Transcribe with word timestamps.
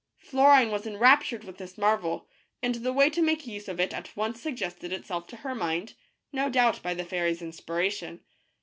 Florine 0.17 0.71
was 0.71 0.87
enraptured 0.87 1.43
with 1.43 1.59
this 1.59 1.77
marvel, 1.77 2.27
and 2.63 2.73
the 2.73 2.91
way 2.91 3.07
to 3.07 3.21
make 3.21 3.45
use 3.45 3.67
of 3.67 3.79
it 3.79 3.93
at 3.93 4.17
once 4.17 4.41
suggested 4.41 4.91
itself 4.91 5.27
to 5.27 5.35
her 5.35 5.53
mind, 5.53 5.93
no 6.33 6.49
doubt 6.49 6.81
by 6.81 6.95
the 6.95 7.05
fairy's 7.05 7.39
inspiration. 7.39 8.21